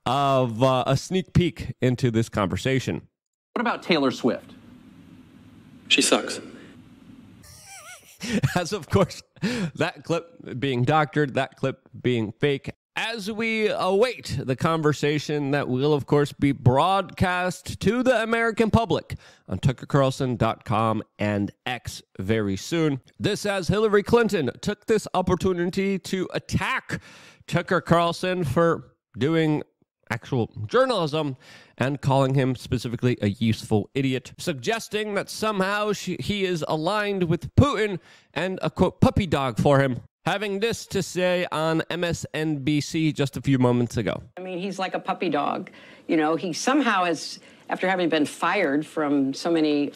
of 0.06 0.62
uh, 0.62 0.84
a 0.86 0.96
sneak 0.96 1.34
peek 1.34 1.74
into 1.82 2.10
this 2.10 2.30
conversation. 2.30 3.02
What 3.52 3.60
about 3.60 3.82
Taylor 3.82 4.10
Swift? 4.10 4.54
She 5.88 6.00
sucks. 6.00 6.40
as 8.56 8.72
of 8.72 8.88
course, 8.88 9.22
that 9.74 10.04
clip 10.04 10.58
being 10.58 10.84
doctored, 10.84 11.34
that 11.34 11.56
clip 11.56 11.88
being 12.00 12.32
fake, 12.32 12.70
as 12.94 13.30
we 13.30 13.68
await 13.68 14.38
the 14.42 14.56
conversation 14.56 15.50
that 15.52 15.68
will, 15.68 15.94
of 15.94 16.06
course, 16.06 16.32
be 16.32 16.52
broadcast 16.52 17.80
to 17.80 18.02
the 18.02 18.22
American 18.22 18.70
public 18.70 19.16
on 19.48 19.58
TuckerCarlson.com 19.58 21.02
and 21.18 21.50
X 21.64 22.02
very 22.18 22.56
soon. 22.56 23.00
This 23.18 23.46
as 23.46 23.68
Hillary 23.68 24.02
Clinton 24.02 24.50
took 24.60 24.86
this 24.86 25.08
opportunity 25.14 25.98
to 26.00 26.28
attack 26.34 27.00
Tucker 27.46 27.80
Carlson 27.80 28.44
for 28.44 28.92
doing 29.18 29.62
actual 30.12 30.50
journalism 30.66 31.36
and 31.78 32.00
calling 32.00 32.34
him 32.34 32.54
specifically 32.54 33.16
a 33.22 33.30
useful 33.30 33.88
idiot, 33.94 34.32
suggesting 34.38 35.14
that 35.14 35.30
somehow 35.30 35.92
she, 35.92 36.16
he 36.20 36.44
is 36.44 36.64
aligned 36.68 37.24
with 37.24 37.54
Putin 37.56 37.98
and 38.34 38.58
a 38.62 38.70
quote 38.70 39.00
puppy 39.00 39.26
dog 39.26 39.58
for 39.58 39.80
him 39.80 40.02
having 40.24 40.60
this 40.60 40.86
to 40.86 41.02
say 41.02 41.46
on 41.50 41.80
MSNBC 41.90 43.12
just 43.14 43.36
a 43.36 43.40
few 43.40 43.58
moments 43.58 43.96
ago. 43.96 44.22
I 44.36 44.40
mean, 44.40 44.58
he's 44.58 44.78
like 44.78 44.94
a 44.94 45.00
puppy 45.00 45.28
dog. 45.28 45.70
You 46.06 46.16
know, 46.16 46.36
he 46.36 46.52
somehow 46.52 47.04
has, 47.04 47.40
after 47.68 47.88
having 47.88 48.08
been 48.08 48.26
fired 48.26 48.86
from 48.86 49.34
so 49.34 49.50
many 49.50 49.92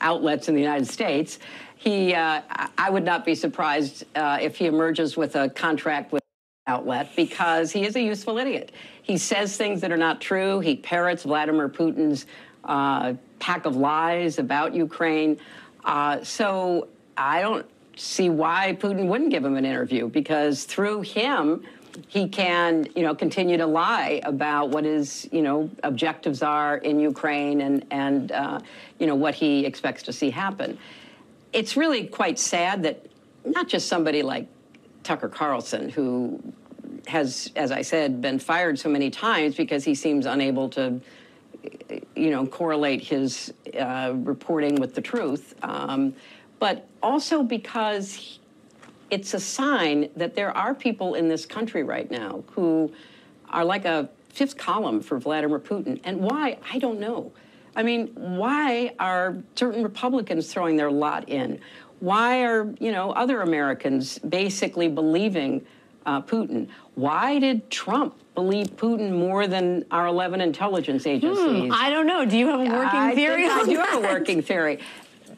outlets 0.00 0.48
in 0.48 0.54
the 0.54 0.60
United 0.60 0.86
States, 0.86 1.38
he, 1.76 2.14
uh, 2.14 2.40
I 2.78 2.90
would 2.90 3.04
not 3.04 3.24
be 3.24 3.34
surprised 3.34 4.04
uh, 4.14 4.38
if 4.40 4.56
he 4.56 4.66
emerges 4.66 5.16
with 5.16 5.36
a 5.36 5.48
contract 5.50 6.12
with 6.12 6.22
outlet 6.70 7.06
because 7.16 7.72
he 7.72 7.84
is 7.84 7.96
a 7.96 8.00
useful 8.12 8.38
idiot. 8.38 8.72
He 9.02 9.16
says 9.18 9.56
things 9.56 9.80
that 9.82 9.90
are 9.90 10.02
not 10.08 10.20
true. 10.20 10.60
He 10.60 10.76
parrots 10.76 11.22
Vladimir 11.24 11.68
Putin's 11.68 12.26
uh, 12.64 13.14
pack 13.38 13.66
of 13.66 13.74
lies 13.76 14.38
about 14.38 14.74
Ukraine. 14.74 15.38
Uh, 15.84 16.22
so 16.22 16.88
I 17.16 17.40
don't 17.40 17.66
see 17.96 18.30
why 18.30 18.76
Putin 18.80 19.06
wouldn't 19.06 19.30
give 19.30 19.44
him 19.44 19.56
an 19.56 19.64
interview 19.64 20.08
because 20.08 20.64
through 20.64 21.00
him, 21.02 21.64
he 22.06 22.28
can, 22.28 22.86
you 22.94 23.02
know, 23.02 23.14
continue 23.14 23.56
to 23.56 23.66
lie 23.66 24.20
about 24.24 24.70
what 24.70 24.84
his, 24.84 25.28
you 25.32 25.42
know, 25.42 25.70
objectives 25.82 26.42
are 26.42 26.76
in 26.76 27.00
Ukraine 27.00 27.60
and 27.60 27.84
and 27.90 28.32
uh, 28.32 28.60
you 28.98 29.06
know 29.08 29.16
what 29.16 29.34
he 29.34 29.66
expects 29.66 30.02
to 30.04 30.12
see 30.12 30.30
happen. 30.30 30.78
It's 31.52 31.76
really 31.76 32.06
quite 32.06 32.38
sad 32.38 32.84
that 32.84 32.96
not 33.44 33.66
just 33.68 33.88
somebody 33.88 34.22
like 34.22 34.46
Tucker 35.02 35.28
Carlson, 35.28 35.88
who 35.88 36.40
has, 37.10 37.50
as 37.56 37.70
I 37.70 37.82
said, 37.82 38.22
been 38.22 38.38
fired 38.38 38.78
so 38.78 38.88
many 38.88 39.10
times 39.10 39.54
because 39.54 39.84
he 39.84 39.94
seems 39.94 40.26
unable 40.26 40.68
to, 40.70 41.00
you 42.16 42.30
know, 42.30 42.46
correlate 42.46 43.02
his 43.02 43.52
uh, 43.78 44.12
reporting 44.14 44.76
with 44.76 44.94
the 44.94 45.00
truth, 45.00 45.54
um, 45.62 46.14
but 46.58 46.88
also 47.02 47.42
because 47.42 48.38
it's 49.10 49.34
a 49.34 49.40
sign 49.40 50.08
that 50.16 50.34
there 50.34 50.56
are 50.56 50.74
people 50.74 51.14
in 51.14 51.28
this 51.28 51.44
country 51.44 51.82
right 51.82 52.10
now 52.10 52.44
who 52.52 52.92
are 53.48 53.64
like 53.64 53.84
a 53.84 54.08
fifth 54.28 54.56
column 54.56 55.00
for 55.00 55.18
Vladimir 55.18 55.58
Putin. 55.58 56.00
And 56.04 56.20
why? 56.20 56.58
I 56.72 56.78
don't 56.78 57.00
know. 57.00 57.32
I 57.74 57.82
mean, 57.82 58.08
why 58.14 58.94
are 58.98 59.36
certain 59.56 59.82
Republicans 59.82 60.52
throwing 60.52 60.76
their 60.76 60.90
lot 60.90 61.28
in? 61.28 61.60
Why 61.98 62.44
are, 62.44 62.72
you 62.78 62.92
know, 62.92 63.10
other 63.12 63.42
Americans 63.42 64.18
basically 64.20 64.88
believing 64.88 65.66
uh, 66.06 66.22
Putin? 66.22 66.68
Why 66.94 67.38
did 67.38 67.70
Trump 67.70 68.14
believe 68.34 68.68
Putin 68.76 69.12
more 69.12 69.46
than 69.46 69.84
our 69.90 70.06
11 70.06 70.40
intelligence 70.40 71.06
agencies? 71.06 71.66
Hmm, 71.66 71.72
I 71.72 71.90
don't 71.90 72.06
know. 72.06 72.24
Do 72.24 72.36
you 72.36 72.48
have 72.48 72.60
a 72.60 72.64
working 72.64 72.98
I 72.98 73.14
theory 73.14 73.46
I 73.46 73.64
do 73.64 73.76
that? 73.76 73.88
have 73.88 74.04
a 74.04 74.06
working 74.06 74.42
theory. 74.42 74.78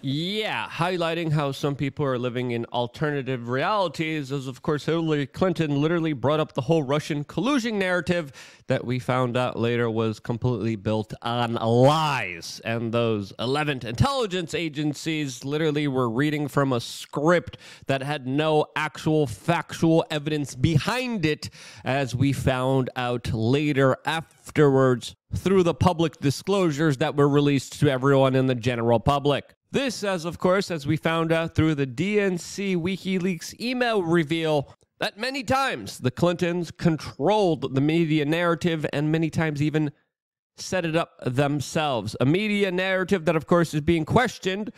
Yeah, 0.05 0.67
highlighting 0.69 1.31
how 1.31 1.53
some 1.53 1.77
people 1.77 2.05
are 2.05 2.19
living 2.19 2.51
in 2.51 2.65
alternative 2.73 3.49
realities, 3.49 4.33
as 4.33 4.49
of 4.49 4.61
course 4.61 4.85
Hillary 4.85 5.29
Clinton 5.29 5.81
literally 5.81 6.13
brought 6.13 6.41
up 6.41 6.55
the 6.55 6.63
whole 6.63 6.83
Russian 6.83 7.23
collusion 7.23 7.79
narrative 7.79 8.33
that 8.67 8.85
we 8.85 8.99
found 8.99 9.37
out 9.37 9.57
later 9.57 9.89
was 9.89 10.19
completely 10.19 10.75
built 10.75 11.15
on 11.23 11.55
lies. 11.55 12.61
And 12.65 12.91
those 12.91 13.33
11 13.39 13.87
intelligence 13.87 14.55
agencies 14.55 15.45
literally 15.45 15.87
were 15.87 16.11
reading 16.11 16.49
from 16.49 16.73
a 16.73 16.81
script 16.81 17.57
that 17.87 18.03
had 18.03 18.27
no 18.27 18.67
actual 18.75 19.29
factual 19.29 20.05
evidence 20.11 20.57
behind 20.57 21.25
it, 21.25 21.49
as 21.85 22.13
we 22.13 22.33
found 22.33 22.91
out 22.97 23.33
later 23.33 23.97
afterwards 24.05 25.15
through 25.33 25.63
the 25.63 25.75
public 25.75 26.19
disclosures 26.19 26.97
that 26.97 27.15
were 27.15 27.29
released 27.29 27.79
to 27.79 27.89
everyone 27.89 28.35
in 28.35 28.49
the 28.49 28.57
general 28.57 28.99
public. 28.99 29.55
This, 29.73 30.05
as 30.05 30.27
of 30.27 30.39
course, 30.39 30.71
as 30.71 30.87
we 30.87 30.99
found 30.99 31.33
out 31.33 31.55
through 31.55 31.77
the 31.77 31.87
DNC 31.87 32.77
WikiLeaks 32.77 33.59
email 33.59 34.03
reveal, 34.03 34.77
that 35.01 35.17
many 35.17 35.43
times 35.43 36.01
the 36.01 36.11
Clintons 36.11 36.71
controlled 36.71 37.75
the 37.75 37.81
media 37.81 38.27
narrative 38.27 38.85
and 38.93 39.11
many 39.11 39.31
times 39.31 39.63
even 39.63 39.91
set 40.59 40.85
it 40.85 40.95
up 40.95 41.13
themselves. 41.25 42.15
A 42.21 42.27
media 42.27 42.71
narrative 42.71 43.25
that, 43.25 43.35
of 43.35 43.47
course, 43.47 43.73
is 43.73 43.81
being 43.81 44.05
questioned 44.05 44.73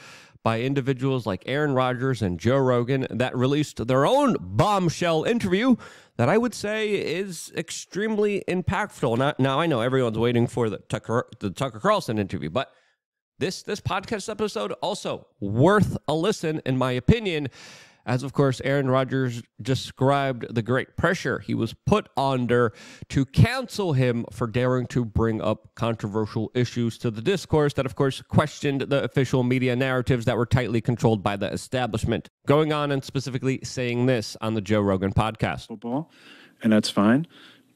by 0.44 0.60
individuals 0.60 1.26
like 1.26 1.42
Aaron 1.46 1.74
Rodgers 1.74 2.22
and 2.22 2.38
Joe 2.38 2.58
Rogan 2.58 3.08
that 3.10 3.36
released 3.36 3.84
their 3.88 4.06
own 4.06 4.36
bombshell 4.38 5.24
interview 5.24 5.74
that 6.18 6.28
I 6.28 6.38
would 6.38 6.54
say 6.54 6.92
is 6.92 7.52
extremely 7.56 8.44
impactful. 8.46 9.18
Now, 9.18 9.34
now 9.40 9.58
I 9.58 9.66
know 9.66 9.80
everyone's 9.80 10.18
waiting 10.18 10.46
for 10.46 10.70
the 10.70 10.78
Tucker, 10.78 11.26
the 11.40 11.50
Tucker 11.50 11.80
Carlson 11.80 12.16
interview, 12.16 12.50
but 12.50 12.72
this 13.38 13.62
this 13.62 13.80
podcast 13.80 14.28
episode 14.28 14.72
also 14.82 15.26
worth 15.40 15.96
a 16.08 16.14
listen 16.14 16.60
in 16.64 16.76
my 16.76 16.92
opinion 16.92 17.48
as 18.06 18.22
of 18.22 18.32
course 18.32 18.60
Aaron 18.64 18.90
Rodgers 18.90 19.42
described 19.60 20.54
the 20.54 20.62
great 20.62 20.96
pressure 20.96 21.38
he 21.38 21.54
was 21.54 21.74
put 21.86 22.08
under 22.16 22.72
to 23.08 23.24
cancel 23.24 23.94
him 23.94 24.26
for 24.30 24.46
daring 24.46 24.86
to 24.88 25.04
bring 25.04 25.40
up 25.40 25.74
controversial 25.74 26.50
issues 26.54 26.98
to 26.98 27.10
the 27.10 27.22
discourse 27.22 27.72
that 27.74 27.86
of 27.86 27.94
course 27.94 28.20
questioned 28.22 28.82
the 28.82 29.02
official 29.02 29.42
media 29.42 29.74
narratives 29.74 30.26
that 30.26 30.36
were 30.36 30.46
tightly 30.46 30.80
controlled 30.80 31.22
by 31.22 31.36
the 31.36 31.50
establishment 31.52 32.28
going 32.46 32.72
on 32.72 32.92
and 32.92 33.02
specifically 33.02 33.58
saying 33.62 34.06
this 34.06 34.36
on 34.40 34.54
the 34.54 34.60
Joe 34.60 34.80
Rogan 34.80 35.12
podcast 35.12 35.68
and 36.62 36.72
that's 36.72 36.90
fine. 36.90 37.26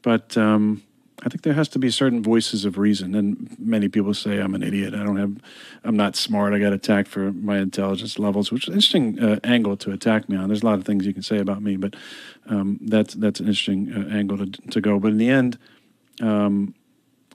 But 0.02 0.36
um, 0.36 0.82
I 1.24 1.28
think 1.28 1.42
there 1.42 1.54
has 1.54 1.68
to 1.70 1.78
be 1.78 1.90
certain 1.90 2.22
voices 2.22 2.64
of 2.64 2.78
reason. 2.78 3.14
And 3.14 3.56
many 3.58 3.88
people 3.88 4.14
say 4.14 4.38
I'm 4.38 4.54
an 4.54 4.62
idiot. 4.62 4.94
I 4.94 5.02
don't 5.02 5.16
have, 5.16 5.36
I'm 5.82 5.96
not 5.96 6.14
smart. 6.14 6.54
I 6.54 6.60
got 6.60 6.72
attacked 6.72 7.08
for 7.08 7.32
my 7.32 7.58
intelligence 7.58 8.18
levels, 8.18 8.52
which 8.52 8.64
is 8.64 8.68
an 8.68 8.74
interesting 8.74 9.18
uh, 9.18 9.40
angle 9.42 9.76
to 9.78 9.90
attack 9.90 10.28
me 10.28 10.36
on. 10.36 10.48
There's 10.48 10.62
a 10.62 10.66
lot 10.66 10.78
of 10.78 10.84
things 10.84 11.06
you 11.06 11.12
can 11.12 11.22
say 11.22 11.38
about 11.38 11.60
me, 11.60 11.76
but 11.76 11.96
um, 12.48 12.78
that's 12.82 13.14
that's 13.14 13.40
an 13.40 13.46
interesting 13.46 13.92
uh, 13.92 14.14
angle 14.14 14.38
to, 14.38 14.46
to 14.46 14.80
go. 14.80 15.00
But 15.00 15.12
in 15.12 15.18
the 15.18 15.28
end, 15.28 15.58
um, 16.20 16.74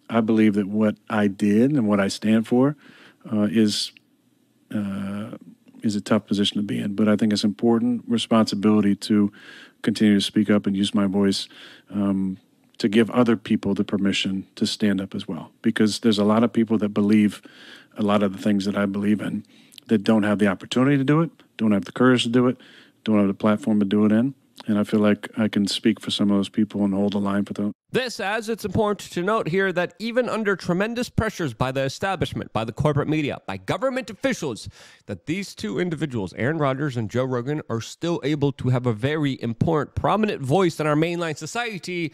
I 0.09 0.21
believe 0.21 0.53
that 0.53 0.67
what 0.67 0.95
I 1.09 1.27
did 1.27 1.71
and 1.71 1.87
what 1.87 1.99
I 1.99 2.07
stand 2.07 2.47
for 2.47 2.77
uh, 3.31 3.47
is 3.51 3.91
uh, 4.73 5.31
is 5.81 5.95
a 5.97 6.01
tough 6.01 6.25
position 6.25 6.57
to 6.57 6.63
be 6.63 6.79
in. 6.79 6.95
But 6.95 7.09
I 7.09 7.17
think 7.17 7.33
it's 7.33 7.43
important 7.43 8.03
responsibility 8.07 8.95
to 8.95 9.31
continue 9.81 10.15
to 10.15 10.21
speak 10.21 10.49
up 10.49 10.65
and 10.65 10.75
use 10.75 10.95
my 10.95 11.05
voice 11.05 11.49
um, 11.89 12.37
to 12.79 12.89
give 12.89 13.09
other 13.11 13.35
people 13.35 13.73
the 13.73 13.83
permission 13.83 14.47
to 14.55 14.65
stand 14.65 14.99
up 14.99 15.13
as 15.15 15.27
well. 15.27 15.51
Because 15.61 15.99
there's 15.99 16.19
a 16.19 16.25
lot 16.25 16.43
of 16.43 16.51
people 16.51 16.77
that 16.79 16.89
believe 16.89 17.41
a 17.97 18.01
lot 18.01 18.23
of 18.23 18.33
the 18.33 18.41
things 18.41 18.65
that 18.65 18.77
I 18.77 18.85
believe 18.85 19.21
in 19.21 19.45
that 19.87 20.03
don't 20.03 20.23
have 20.23 20.39
the 20.39 20.47
opportunity 20.47 20.97
to 20.97 21.03
do 21.03 21.21
it, 21.21 21.29
don't 21.57 21.71
have 21.71 21.85
the 21.85 21.91
courage 21.91 22.23
to 22.23 22.29
do 22.29 22.47
it, 22.47 22.57
don't 23.03 23.17
have 23.19 23.27
the 23.27 23.33
platform 23.33 23.79
to 23.79 23.85
do 23.85 24.05
it 24.05 24.11
in. 24.11 24.33
And 24.65 24.79
I 24.79 24.85
feel 24.85 25.01
like 25.01 25.27
I 25.37 25.49
can 25.49 25.67
speak 25.67 25.99
for 25.99 26.09
some 26.09 26.31
of 26.31 26.37
those 26.37 26.47
people 26.47 26.85
and 26.85 26.93
hold 26.93 27.13
the 27.13 27.19
line 27.19 27.43
for 27.43 27.53
them. 27.53 27.73
This, 27.91 28.19
as 28.19 28.47
it's 28.47 28.63
important 28.63 29.11
to 29.11 29.21
note 29.21 29.49
here 29.49 29.73
that 29.73 29.93
even 29.99 30.29
under 30.29 30.55
tremendous 30.55 31.09
pressures 31.09 31.53
by 31.53 31.71
the 31.71 31.81
establishment, 31.81 32.53
by 32.53 32.63
the 32.63 32.71
corporate 32.71 33.09
media, 33.09 33.39
by 33.45 33.57
government 33.57 34.09
officials, 34.09 34.69
that 35.07 35.25
these 35.25 35.53
two 35.53 35.79
individuals, 35.79 36.33
Aaron 36.37 36.59
Rodgers 36.59 36.95
and 36.95 37.09
Joe 37.09 37.25
Rogan, 37.25 37.61
are 37.69 37.81
still 37.81 38.21
able 38.23 38.51
to 38.53 38.69
have 38.69 38.85
a 38.85 38.93
very 38.93 39.41
important, 39.41 39.95
prominent 39.95 40.41
voice 40.41 40.79
in 40.79 40.87
our 40.87 40.95
mainline 40.95 41.37
society, 41.37 42.13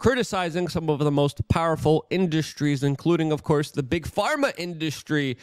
criticizing 0.00 0.66
some 0.66 0.88
of 0.88 0.98
the 0.98 1.10
most 1.10 1.46
powerful 1.48 2.06
industries, 2.08 2.82
including, 2.82 3.30
of 3.30 3.42
course, 3.42 3.70
the 3.70 3.82
big 3.82 4.06
pharma 4.06 4.52
industry 4.56 5.36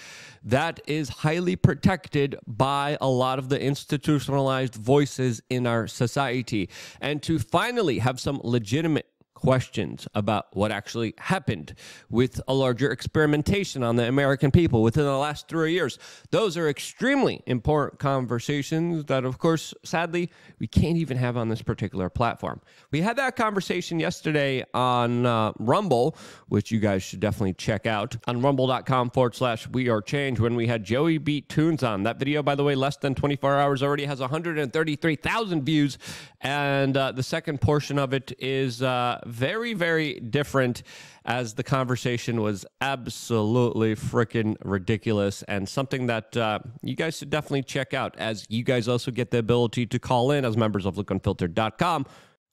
that 0.43 0.79
is 0.87 1.09
highly 1.09 1.55
protected 1.55 2.35
by 2.47 2.97
a 2.99 3.07
lot 3.07 3.37
of 3.37 3.49
the 3.49 3.61
institutionalized 3.61 4.73
voices 4.73 5.41
in 5.51 5.67
our 5.67 5.85
society. 5.87 6.67
And 6.99 7.21
to 7.21 7.37
finally 7.37 7.99
have 7.99 8.19
some 8.19 8.41
legitimate 8.43 9.05
questions 9.37 10.07
about 10.15 10.47
what 10.53 10.71
actually 10.71 11.13
happened 11.19 11.75
with 12.09 12.41
a 12.47 12.53
larger 12.53 12.91
experimentation 12.91 13.83
on 13.83 13.95
the 13.95 14.07
American 14.07 14.49
people 14.49 14.81
within 14.81 15.03
the 15.05 15.17
last 15.17 15.47
three 15.47 15.73
years. 15.73 15.99
Those 16.31 16.57
are 16.57 16.67
extremely 16.67 17.43
important 17.45 17.99
conversations 17.99 19.05
that, 19.05 19.25
of 19.25 19.37
course, 19.37 19.75
sadly, 19.83 20.31
we 20.57 20.65
can't 20.65 20.97
even 20.97 21.17
have 21.17 21.37
on 21.37 21.49
this 21.49 21.61
particular 21.61 22.09
platform. 22.09 22.61
We 22.89 23.01
had 23.01 23.15
that 23.17 23.35
conversation 23.35 23.99
yesterday 23.99 24.65
on 24.73 25.27
uh, 25.27 25.51
Rumble, 25.59 26.17
which 26.47 26.71
you 26.71 26.79
guys 26.79 27.03
should 27.03 27.19
definitely 27.19 27.53
check 27.53 27.85
out 27.85 28.17
on 28.27 28.41
rumble.com 28.41 29.11
forward 29.11 29.35
slash 29.35 29.67
we 29.69 29.87
are 29.87 30.01
change 30.01 30.39
when 30.39 30.55
we 30.55 30.65
had 30.65 30.83
Joey 30.83 31.19
Beat 31.19 31.47
Tunes 31.47 31.83
on. 31.83 32.03
That 32.03 32.17
video, 32.17 32.41
by 32.41 32.55
the 32.55 32.63
way, 32.63 32.73
less 32.73 32.97
than 32.97 33.13
24 33.13 33.59
hours 33.59 33.83
already 33.83 34.05
has 34.05 34.19
133,000 34.19 35.63
views. 35.63 35.99
And 36.41 36.97
uh, 36.97 37.11
the 37.11 37.23
second 37.23 37.61
portion 37.61 37.99
of 37.99 38.13
it 38.13 38.33
is 38.39 38.81
uh, 38.81 39.19
very, 39.27 39.73
very 39.73 40.19
different 40.19 40.83
as 41.25 41.53
the 41.53 41.63
conversation 41.63 42.41
was 42.41 42.65
absolutely 42.81 43.95
freaking 43.95 44.55
ridiculous 44.63 45.43
and 45.43 45.67
something 45.67 46.07
that 46.07 46.35
uh, 46.37 46.59
you 46.81 46.95
guys 46.95 47.17
should 47.17 47.29
definitely 47.29 47.63
check 47.63 47.93
out 47.93 48.15
as 48.17 48.45
you 48.49 48.63
guys 48.63 48.87
also 48.87 49.11
get 49.11 49.31
the 49.31 49.37
ability 49.37 49.85
to 49.85 49.99
call 49.99 50.31
in 50.31 50.45
as 50.45 50.55
members 50.55 50.85
of 50.85 50.95
lukeunfiltered.com. 50.95 52.05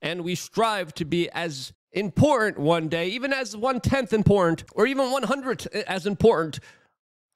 And 0.03 0.23
we 0.23 0.35
strive 0.35 0.93
to 0.95 1.05
be 1.05 1.31
as 1.31 1.73
important 1.93 2.59
one 2.59 2.89
day, 2.89 3.09
even 3.09 3.33
as 3.33 3.57
one 3.57 3.81
tenth 3.81 4.13
important, 4.13 4.65
or 4.75 4.87
even 4.87 5.11
one 5.11 5.23
hundredth 5.23 5.67
as 5.87 6.07
important 6.07 6.61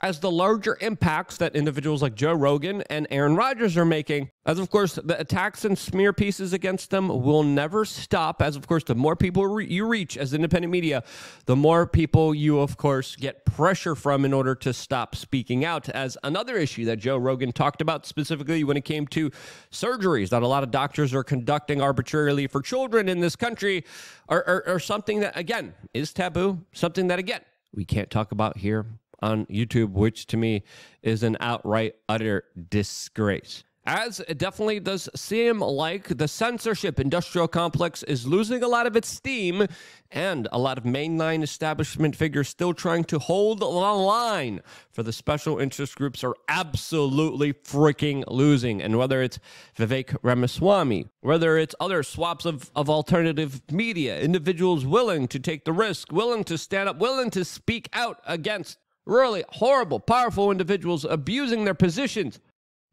as 0.00 0.20
the 0.20 0.30
larger 0.30 0.78
impacts 0.80 1.36
that 1.38 1.56
individuals 1.56 2.02
like 2.02 2.14
Joe 2.14 2.32
Rogan 2.32 2.82
and 2.82 3.06
Aaron 3.10 3.34
Rodgers 3.34 3.76
are 3.76 3.84
making. 3.84 4.30
As 4.46 4.58
of 4.58 4.70
course, 4.70 4.94
the 4.94 5.18
attacks 5.18 5.64
and 5.64 5.76
smear 5.76 6.12
pieces 6.12 6.52
against 6.52 6.90
them 6.90 7.08
will 7.08 7.42
never 7.42 7.84
stop. 7.84 8.40
As 8.40 8.54
of 8.54 8.66
course, 8.68 8.84
the 8.84 8.94
more 8.94 9.16
people 9.16 9.46
re- 9.46 9.66
you 9.66 9.86
reach 9.86 10.16
as 10.16 10.32
independent 10.32 10.70
media, 10.70 11.02
the 11.46 11.56
more 11.56 11.86
people 11.86 12.34
you, 12.34 12.60
of 12.60 12.76
course, 12.76 13.16
get 13.16 13.44
pressure 13.44 13.96
from 13.96 14.24
in 14.24 14.32
order 14.32 14.54
to 14.54 14.72
stop 14.72 15.16
speaking 15.16 15.64
out. 15.64 15.88
As 15.88 16.16
another 16.22 16.56
issue 16.56 16.84
that 16.84 16.98
Joe 16.98 17.16
Rogan 17.16 17.50
talked 17.50 17.80
about 17.80 18.06
specifically 18.06 18.62
when 18.62 18.76
it 18.76 18.84
came 18.84 19.06
to 19.08 19.30
surgeries 19.72 20.28
that 20.30 20.42
a 20.42 20.46
lot 20.46 20.62
of 20.62 20.70
doctors 20.70 21.12
are 21.12 21.24
conducting 21.24 21.82
arbitrarily 21.82 22.46
for 22.46 22.62
children 22.62 23.08
in 23.08 23.18
this 23.20 23.34
country 23.34 23.84
are, 24.28 24.44
are, 24.46 24.64
are 24.68 24.80
something 24.80 25.20
that, 25.20 25.36
again, 25.36 25.74
is 25.92 26.12
taboo, 26.12 26.64
something 26.72 27.08
that, 27.08 27.18
again, 27.18 27.40
we 27.74 27.84
can't 27.84 28.10
talk 28.10 28.30
about 28.32 28.56
here 28.58 28.86
on 29.20 29.46
YouTube, 29.46 29.90
which 29.90 30.26
to 30.26 30.36
me 30.36 30.62
is 31.02 31.22
an 31.22 31.36
outright 31.40 31.96
utter 32.08 32.44
disgrace. 32.70 33.64
as 33.86 34.20
it 34.28 34.36
definitely 34.36 34.78
does 34.78 35.08
seem 35.16 35.60
like 35.60 36.08
the 36.18 36.28
censorship 36.28 37.00
industrial 37.00 37.48
complex 37.48 38.02
is 38.02 38.26
losing 38.26 38.62
a 38.62 38.68
lot 38.68 38.86
of 38.86 38.94
its 38.96 39.08
steam 39.08 39.66
and 40.10 40.46
a 40.52 40.58
lot 40.58 40.76
of 40.76 40.84
mainline 40.84 41.42
establishment 41.42 42.14
figures 42.14 42.50
still 42.50 42.74
trying 42.74 43.02
to 43.02 43.18
hold 43.18 43.60
the 43.60 43.64
line 43.66 44.60
for 44.90 45.02
the 45.02 45.12
special 45.12 45.58
interest 45.58 45.96
groups 45.96 46.22
are 46.22 46.34
absolutely 46.48 47.54
freaking 47.54 48.24
losing. 48.28 48.82
And 48.82 48.98
whether 48.98 49.22
it's 49.22 49.38
Vivek 49.78 50.14
Ramaswamy, 50.22 51.06
whether 51.22 51.56
it's 51.56 51.74
other 51.80 52.02
swaps 52.02 52.44
of, 52.44 52.70
of 52.76 52.90
alternative 52.90 53.62
media, 53.70 54.20
individuals 54.20 54.84
willing 54.84 55.28
to 55.28 55.38
take 55.38 55.64
the 55.64 55.72
risk, 55.72 56.12
willing 56.12 56.44
to 56.44 56.58
stand 56.58 56.90
up, 56.90 56.98
willing 56.98 57.30
to 57.30 57.42
speak 57.42 57.88
out 57.94 58.20
against 58.26 58.76
really 59.08 59.44
horrible, 59.48 59.98
powerful 59.98 60.50
individuals 60.50 61.04
abusing 61.04 61.64
their 61.64 61.74
positions 61.74 62.38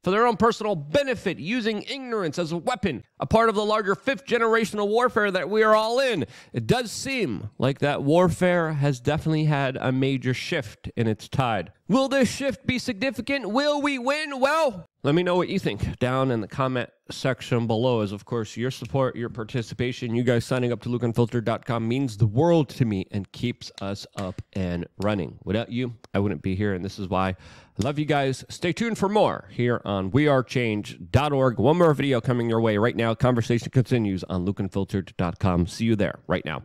for 0.06 0.12
their 0.12 0.28
own 0.28 0.38
personal 0.38 0.76
benefit, 0.76 1.40
using 1.40 1.82
ignorance 1.82 2.38
as 2.38 2.52
a 2.52 2.58
weapon, 2.58 3.04
a 3.20 3.26
part 3.26 3.50
of 3.50 3.56
the 3.56 3.66
larger 3.66 3.96
fifth 3.96 4.28
generational 4.28 4.88
warfare 4.88 5.32
that 5.32 5.50
we 5.50 5.64
are 5.64 5.76
all 5.76 6.00
in. 6.00 6.26
It 6.54 6.68
does 6.68 6.92
seem 6.92 7.50
like 7.58 7.80
that 7.80 8.04
warfare 8.04 8.74
has 8.74 9.00
definitely 9.00 9.46
had 9.46 9.78
a 9.82 9.92
major 9.92 10.36
shift 10.36 10.92
in 10.96 11.08
its 11.08 11.28
tide. 11.28 11.72
Will 11.88 12.08
this 12.08 12.28
shift 12.28 12.66
be 12.66 12.80
significant? 12.80 13.48
Will 13.52 13.80
we 13.80 14.00
win? 14.00 14.40
Well, 14.40 14.88
let 15.04 15.14
me 15.14 15.22
know 15.22 15.36
what 15.36 15.50
you 15.50 15.60
think 15.60 16.00
down 16.00 16.32
in 16.32 16.42
the 16.42 16.48
comment 16.48 16.90
section 17.12 17.68
below. 17.68 18.02
As 18.02 18.12
of 18.12 18.26
course, 18.26 18.58
your 18.58 18.72
support, 18.72 19.16
your 19.16 19.30
participation, 19.30 20.16
you 20.16 20.24
guys 20.24 20.46
signing 20.46 20.72
up 20.72 20.82
to 20.82 20.90
lukeunfiltered.com 20.90 21.88
means 21.88 22.18
the 22.18 22.26
world 22.26 22.70
to 22.70 22.86
me 22.86 23.06
and 23.12 23.32
keeps 23.32 23.72
us 23.82 24.08
up 24.18 24.42
and 24.54 24.88
running. 24.98 25.38
Without 25.44 25.72
you, 25.72 25.94
I 26.12 26.18
wouldn't 26.18 26.42
be 26.42 26.56
here. 26.56 26.74
And 26.74 26.84
this 26.84 26.98
is 26.98 27.08
why 27.08 27.30
I 27.30 27.36
love 27.78 28.00
you 28.00 28.06
guys. 28.06 28.44
Stay 28.50 28.74
tuned 28.74 28.98
for 28.98 29.08
more 29.08 29.48
here 29.52 29.80
on 29.86 30.10
wearechange.org. 30.10 31.60
One 31.60 31.78
more 31.78 31.94
video 31.94 32.20
coming 32.20 32.50
your 32.50 32.62
way 32.62 32.80
right 32.80 32.96
now. 32.96 33.14
Conversation 33.14 33.70
continues 33.70 34.24
on 34.24 34.44
lukeunfiltered.com. 34.44 35.68
See 35.68 35.86
you 35.86 35.96
there 35.96 36.18
right 36.26 36.44
now. 36.46 36.64